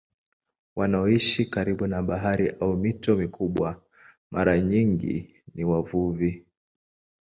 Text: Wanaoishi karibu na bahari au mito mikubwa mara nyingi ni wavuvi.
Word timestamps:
Wanaoishi 0.75 1.45
karibu 1.45 1.87
na 1.87 2.03
bahari 2.03 2.53
au 2.59 2.77
mito 2.77 3.15
mikubwa 3.17 3.83
mara 4.31 4.59
nyingi 4.61 5.35
ni 5.55 5.63
wavuvi. 5.65 6.45